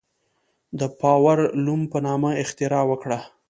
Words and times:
د 0.79 0.81
پاور 0.99 1.39
لوم 1.65 1.81
په 1.91 1.97
نامه 2.05 2.31
اختراع 2.43 2.83
وکړه. 2.87 3.19